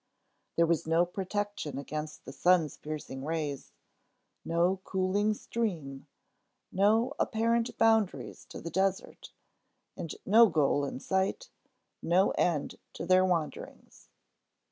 There 0.55 0.65
was 0.65 0.87
no 0.87 1.05
protection 1.05 1.77
against 1.77 2.25
the 2.25 2.31
sun's 2.31 2.75
piercing 2.75 3.23
rays, 3.23 3.71
no 4.43 4.81
cooling 4.83 5.35
stream, 5.35 6.07
no 6.71 7.13
apparent 7.19 7.77
boundaries 7.77 8.43
to 8.45 8.59
the 8.59 8.71
desert, 8.71 9.31
and 9.95 10.15
no 10.25 10.47
goal 10.49 10.85
in 10.85 10.99
sight, 10.99 11.49
no 12.01 12.31
end 12.31 12.79
to 12.93 13.05
their 13.05 13.23
wanderings. 13.23 14.09